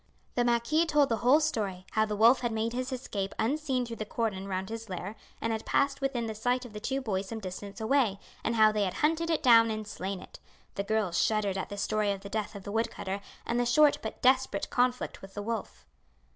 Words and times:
The 0.33 0.43
marquis 0.43 0.87
told 0.87 1.09
the 1.09 1.17
whole 1.17 1.39
story, 1.39 1.85
how 1.91 2.05
the 2.05 2.15
wolf 2.15 2.39
had 2.39 2.51
made 2.51 2.73
his 2.73 2.91
escape 2.91 3.35
unseen 3.37 3.85
through 3.85 3.97
the 3.97 4.03
cordon 4.05 4.47
round 4.47 4.69
his 4.69 4.89
lair, 4.89 5.15
and 5.39 5.53
had 5.53 5.63
passed 5.63 6.01
within 6.01 6.25
the 6.25 6.33
sight 6.33 6.65
of 6.65 6.73
the 6.73 6.79
two 6.79 7.01
boys 7.01 7.27
some 7.27 7.37
distance 7.39 7.79
away, 7.79 8.17
and 8.43 8.55
how 8.55 8.71
they 8.71 8.85
had 8.85 8.95
hunted 8.95 9.29
it 9.29 9.43
down 9.43 9.69
and 9.69 9.87
slain 9.87 10.19
it. 10.19 10.39
The 10.73 10.83
girls 10.83 11.21
shuddered 11.21 11.55
at 11.55 11.69
the 11.69 11.77
story 11.77 12.11
of 12.11 12.21
the 12.21 12.29
death 12.29 12.55
of 12.55 12.63
the 12.63 12.71
wood 12.71 12.89
cutter 12.89 13.21
and 13.45 13.59
the 13.59 13.65
short 13.67 13.99
but 14.01 14.23
desperate 14.23 14.71
conflict 14.71 15.21
with 15.21 15.35
the 15.35 15.43
wolf. 15.43 15.85